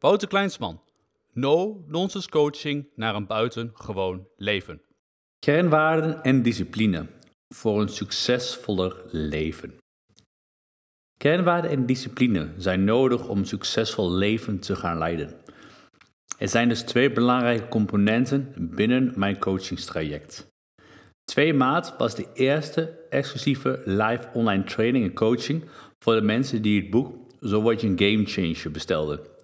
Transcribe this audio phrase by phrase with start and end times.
[0.00, 0.80] Wouter Kleinsman.
[1.32, 4.82] No-nonsense coaching naar een buitengewoon leven.
[5.38, 7.06] Kernwaarden en discipline
[7.54, 9.76] voor een succesvoller leven.
[11.16, 15.36] Kernwaarden en discipline zijn nodig om een succesvol leven te gaan leiden.
[16.38, 20.46] Er zijn dus twee belangrijke componenten binnen mijn coachingstraject.
[21.24, 25.64] 2 maart was de eerste exclusieve live online training en coaching
[25.98, 29.36] voor de mensen die het boek Zo word je een game changer bestelden.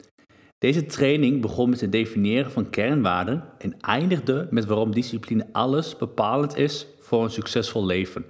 [0.64, 6.56] Deze training begon met het definiëren van kernwaarden en eindigde met waarom discipline alles bepalend
[6.56, 8.24] is voor een succesvol leven.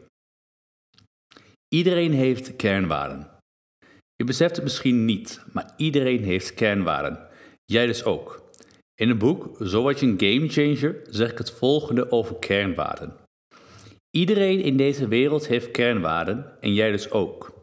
[1.69, 3.29] Iedereen heeft kernwaarden.
[4.17, 7.29] Je beseft het misschien niet, maar iedereen heeft kernwaarden.
[7.65, 8.43] Jij dus ook.
[8.95, 13.17] In het boek Zo word je een game changer zeg ik het volgende over kernwaarden.
[14.11, 17.63] Iedereen in deze wereld heeft kernwaarden en jij dus ook.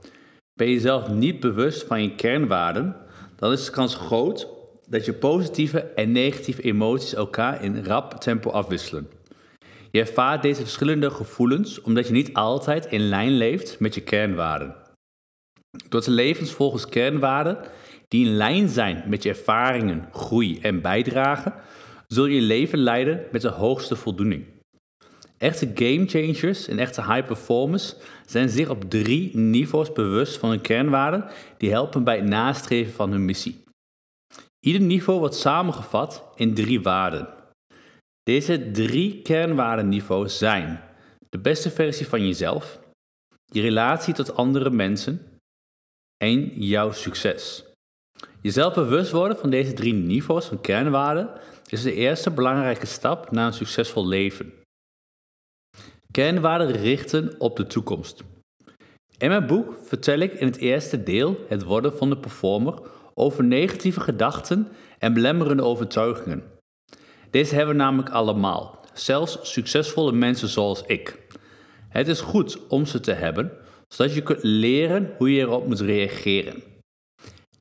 [0.54, 2.96] Ben je zelf niet bewust van je kernwaarden,
[3.36, 4.60] dan is de kans groot
[4.92, 9.10] dat je positieve en negatieve emoties elkaar in rap tempo afwisselen.
[9.92, 14.76] Je ervaart deze verschillende gevoelens omdat je niet altijd in lijn leeft met je kernwaarden.
[15.90, 17.58] Door te leven volgens kernwaarden
[18.08, 21.54] die in lijn zijn met je ervaringen, groei en bijdrage,
[22.08, 24.46] zul je leven leiden met de hoogste voldoening.
[25.38, 27.96] Echte game changers en echte high performers
[28.26, 31.26] zijn zich op drie niveaus bewust van hun kernwaarden
[31.58, 33.62] die helpen bij het nastreven van hun missie.
[34.66, 37.28] Ieder niveau wordt samengevat in drie waarden.
[38.24, 40.84] Deze drie kernwaardenniveaus zijn
[41.30, 42.80] de beste versie van jezelf,
[43.46, 45.40] je relatie tot andere mensen
[46.18, 47.64] en jouw succes.
[48.42, 51.30] Jezelf bewust worden van deze drie niveaus van kernwaarden
[51.70, 54.54] is de eerste belangrijke stap naar een succesvol leven.
[56.12, 58.24] Kernwaarden richten op de toekomst.
[59.18, 62.82] In mijn boek vertel ik in het eerste deel, het worden van de performer,
[63.22, 64.68] over negatieve gedachten
[65.00, 66.44] en belemmerende overtuigingen.
[67.30, 71.20] Deze hebben we namelijk allemaal, zelfs succesvolle mensen zoals ik.
[71.90, 73.52] Het is goed om ze te hebben,
[73.88, 76.64] zodat je kunt leren hoe je erop moet reageren.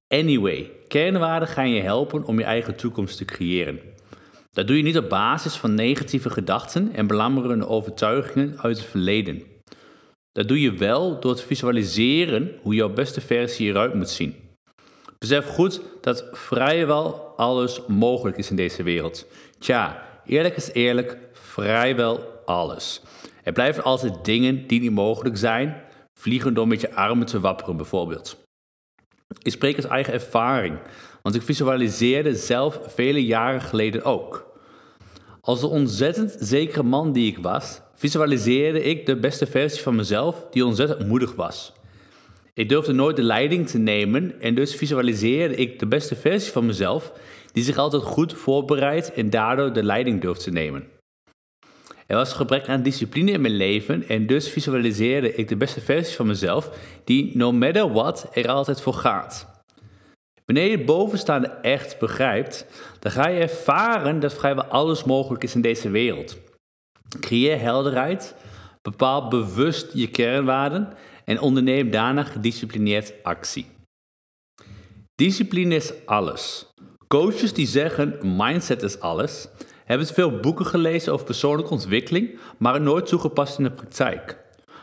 [0.09, 3.81] Anyway, kernwaarden gaan je helpen om je eigen toekomst te creëren.
[4.51, 9.43] Dat doe je niet op basis van negatieve gedachten en belemmerende overtuigingen uit het verleden.
[10.33, 14.50] Dat doe je wel door te visualiseren hoe jouw beste versie eruit moet zien.
[15.21, 19.27] Besef goed dat vrijwel alles mogelijk is in deze wereld.
[19.59, 23.03] Tja, eerlijk is eerlijk, vrijwel alles.
[23.43, 25.83] Er blijven altijd dingen die niet mogelijk zijn,
[26.15, 28.45] vliegen door met je armen te wapperen bijvoorbeeld.
[29.43, 30.79] Ik spreek uit eigen ervaring,
[31.23, 34.59] want ik visualiseerde zelf vele jaren geleden ook.
[35.41, 40.47] Als de ontzettend zekere man die ik was, visualiseerde ik de beste versie van mezelf
[40.51, 41.73] die ontzettend moedig was.
[42.61, 46.67] Ik durfde nooit de leiding te nemen en dus visualiseerde ik de beste versie van
[46.67, 47.13] mezelf
[47.53, 50.89] die zich altijd goed voorbereidt en daardoor de leiding durft te nemen.
[52.07, 56.17] Er was gebrek aan discipline in mijn leven en dus visualiseerde ik de beste versie
[56.17, 56.71] van mezelf
[57.05, 59.63] die no matter what er altijd voor gaat.
[60.45, 62.67] Wanneer je het bovenstaande echt begrijpt,
[62.99, 66.39] dan ga je ervaren dat vrijwel alles mogelijk is in deze wereld.
[67.21, 68.35] Creëer helderheid,
[68.83, 70.89] bepaal bewust je kernwaarden
[71.31, 73.67] en onderneem daarna gedisciplineerd actie.
[75.15, 76.67] Discipline is alles.
[77.09, 79.49] Coaches die zeggen mindset is alles,
[79.85, 84.39] hebben veel boeken gelezen over persoonlijke ontwikkeling, maar nooit toegepast in de praktijk.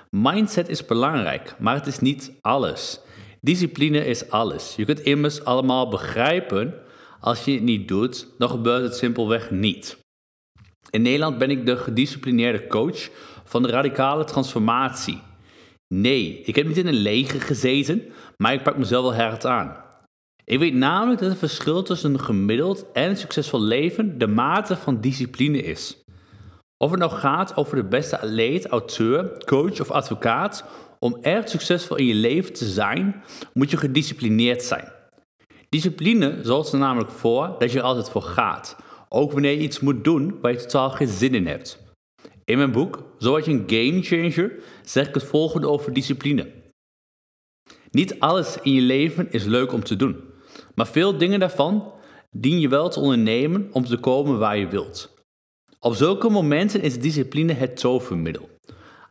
[0.09, 2.99] Mindset is belangrijk, maar het is niet alles.
[3.41, 4.75] Discipline is alles.
[4.75, 6.73] Je kunt immers allemaal begrijpen,
[7.19, 9.97] als je het niet doet, dan gebeurt het simpelweg niet.
[10.89, 13.09] In Nederland ben ik de gedisciplineerde coach
[13.43, 15.21] van de radicale transformatie.
[15.93, 18.03] Nee, ik heb niet in een leger gezeten,
[18.37, 19.85] maar ik pak mezelf wel hard aan.
[20.43, 24.75] Ik weet namelijk dat het verschil tussen een gemiddeld en een succesvol leven de mate
[24.75, 26.03] van discipline is.
[26.83, 30.65] Of het nou gaat over de beste atleet, auteur, coach of advocaat,
[30.99, 33.23] om echt succesvol in je leven te zijn,
[33.53, 34.91] moet je gedisciplineerd zijn.
[35.69, 38.75] Discipline zorgt er namelijk voor dat je er altijd voor gaat,
[39.09, 41.86] ook wanneer je iets moet doen waar je totaal geen zin in hebt.
[42.49, 44.51] In mijn boek, Zo je een game changer,
[44.83, 46.51] zeg ik het volgende over discipline.
[47.91, 50.19] Niet alles in je leven is leuk om te doen,
[50.75, 51.91] maar veel dingen daarvan
[52.31, 55.15] dien je wel te ondernemen om te komen waar je wilt.
[55.79, 58.49] Op zulke momenten is discipline het tovermiddel.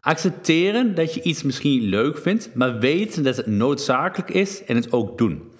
[0.01, 4.93] Accepteren dat je iets misschien leuk vindt, maar weten dat het noodzakelijk is en het
[4.93, 5.53] ook doen.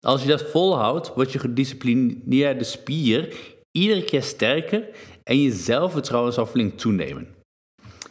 [0.00, 3.36] Als je dat volhoudt, wordt je gedisciplineerde spier
[3.78, 4.88] iedere keer sterker
[5.24, 7.36] en je zelfvertrouwen zal flink toenemen.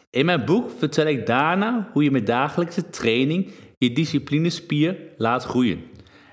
[0.10, 5.84] In mijn boek vertel ik daarna hoe je met dagelijkse training je disciplinespier laat groeien.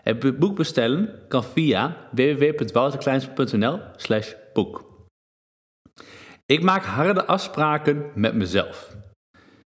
[0.02, 4.92] Het boek bestellen kan via www.wouterkleinsman.nl slash boek.
[6.46, 8.96] Ik maak harde afspraken met mezelf.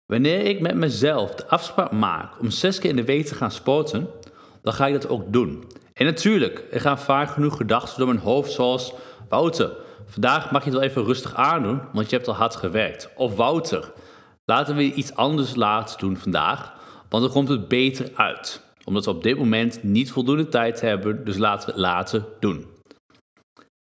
[0.06, 3.50] Wanneer ik met mezelf de afspraak maak om zes keer in de week te gaan
[3.50, 4.08] sporten,
[4.62, 5.64] dan ga ik dat ook doen.
[5.98, 8.92] En natuurlijk, er gaan vaak genoeg gedachten door mijn hoofd zoals...
[9.28, 9.72] Wouter,
[10.06, 13.08] vandaag mag je het wel even rustig aandoen, want je hebt al hard gewerkt.
[13.16, 13.92] Of Wouter,
[14.44, 16.72] laten we iets anders laten doen vandaag,
[17.08, 18.62] want dan komt het beter uit.
[18.84, 22.66] Omdat we op dit moment niet voldoende tijd hebben, dus laten we het laten doen.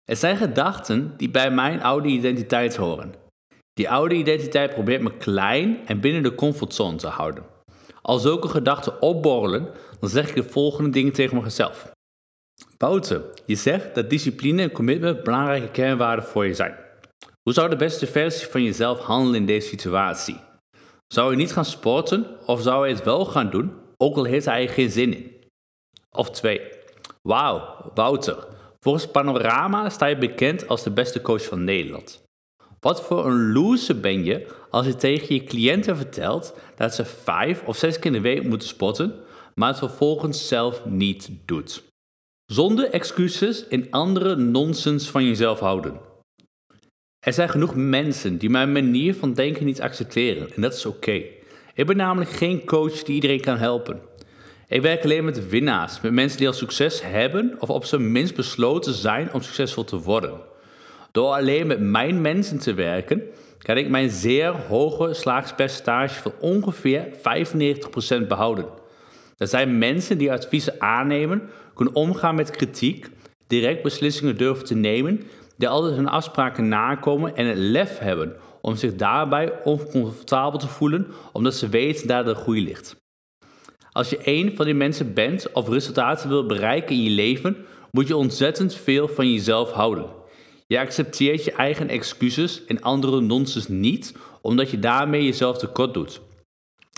[0.04, 3.14] Het zijn gedachten die bij mijn oude identiteit horen.
[3.72, 7.44] Die oude identiteit probeert me klein en binnen de comfortzone te houden.
[8.02, 9.68] Als zulke gedachten opborrelen,
[10.00, 11.94] dan zeg ik de volgende dingen tegen mezelf.
[12.78, 16.74] Wouter, je zegt dat discipline en commitment belangrijke kernwaarden voor je zijn.
[17.42, 20.36] Hoe zou de beste versie van jezelf handelen in deze situatie?
[21.06, 24.46] Zou je niet gaan sporten of zou je het wel gaan doen, ook al heeft
[24.46, 25.34] hij er geen zin in?
[26.10, 26.60] Of twee.
[27.22, 28.46] Wauw, Wouter,
[28.80, 32.24] volgens Panorama sta je bekend als de beste coach van Nederland.
[32.80, 37.62] Wat voor een loser ben je als je tegen je cliënten vertelt dat ze vijf
[37.62, 39.14] of zes keer in de week moeten sporten,
[39.54, 41.84] maar het vervolgens zelf niet doet?
[42.46, 46.00] Zonder excuses en andere nonsens van jezelf houden.
[47.20, 51.22] Er zijn genoeg mensen die mijn manier van denken niet accepteren en dat is oké.
[51.74, 54.00] Ik ben namelijk geen coach die iedereen kan helpen.
[54.68, 58.34] Ik werk alleen met winnaars, met mensen die al succes hebben of op zijn minst
[58.34, 60.40] besloten zijn om succesvol te worden.
[61.12, 63.22] Door alleen met mijn mensen te werken,
[63.58, 67.08] kan ik mijn zeer hoge slagspercentage van ongeveer
[68.22, 68.84] 95% behouden.
[69.36, 71.42] Er zijn mensen die adviezen aannemen,
[71.74, 73.08] kunnen omgaan met kritiek,
[73.46, 75.22] direct beslissingen durven te nemen,
[75.56, 81.06] die altijd hun afspraken nakomen en het lef hebben om zich daarbij oncomfortabel te voelen,
[81.32, 82.96] omdat ze weten dat de groei ligt.
[83.92, 87.56] Als je één van die mensen bent of resultaten wil bereiken in je leven,
[87.90, 90.06] moet je ontzettend veel van jezelf houden.
[90.66, 96.20] Je accepteert je eigen excuses en andere nonsens niet, omdat je daarmee jezelf tekort doet.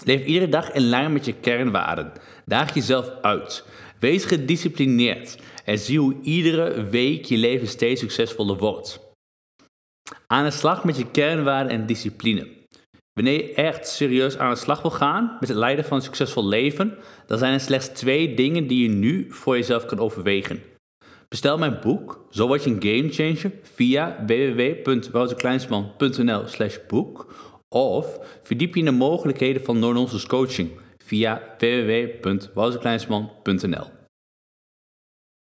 [0.04, 2.12] Leef iedere dag in lijn met je kernwaarden.
[2.44, 3.64] Daag jezelf uit.
[3.98, 9.00] Wees gedisciplineerd en zie hoe iedere week je leven steeds succesvoller wordt.
[10.26, 12.48] Aan de slag met je kernwaarden en discipline.
[13.12, 16.46] Wanneer je echt serieus aan de slag wil gaan met het leiden van een succesvol
[16.46, 20.62] leven, dan zijn er slechts twee dingen die je nu voor jezelf kan overwegen.
[21.28, 27.34] Bestel mijn boek, Zo word je een gamechanger, via www.wouterkleinsman.nl slash boek
[27.68, 30.70] of verdiep je in de mogelijkheden van no coaching
[31.04, 33.97] via www.wouterkleinsman.nl